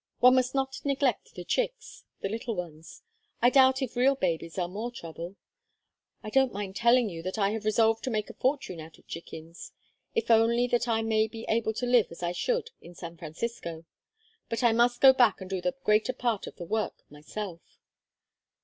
One 0.17 0.33
must 0.33 0.55
not 0.55 0.83
neglect 0.83 1.35
the 1.35 1.43
chicks 1.43 2.05
the 2.21 2.27
little 2.27 2.55
ones. 2.55 3.03
I 3.39 3.51
doubt 3.51 3.83
if 3.83 3.95
real 3.95 4.15
babies 4.15 4.57
are 4.57 4.67
more 4.67 4.89
trouble. 4.89 5.35
I 6.23 6.31
don't 6.31 6.51
mind 6.51 6.75
telling 6.75 7.07
you 7.07 7.21
that 7.21 7.37
I 7.37 7.51
have 7.51 7.65
resolved 7.65 8.03
to 8.05 8.09
make 8.09 8.27
a 8.27 8.33
fortune 8.33 8.79
out 8.79 8.97
of 8.97 9.05
chickens, 9.05 9.73
if 10.15 10.31
only 10.31 10.65
that 10.69 10.87
I 10.87 11.03
may 11.03 11.27
be 11.27 11.45
able 11.47 11.73
to 11.75 11.85
live 11.85 12.07
as 12.09 12.23
I 12.23 12.31
should 12.31 12.71
in 12.81 12.95
San 12.95 13.15
Francisco. 13.15 13.85
But 14.49 14.63
I 14.63 14.71
must 14.71 15.01
go 15.01 15.13
back 15.13 15.39
and 15.39 15.47
do 15.47 15.61
the 15.61 15.75
greater 15.83 16.13
part 16.13 16.47
of 16.47 16.55
the 16.55 16.65
work 16.65 17.03
myself." 17.11 17.61